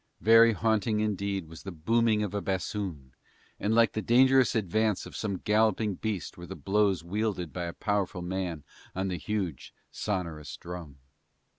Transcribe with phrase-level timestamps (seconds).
[0.21, 3.13] Very haunting indeed was the booming of a bassoon,
[3.59, 7.73] and like the dangerous advance of some galloping beast were the blows wielded by a
[7.73, 8.63] powerful man
[8.95, 10.97] on the huge, sonourous drum.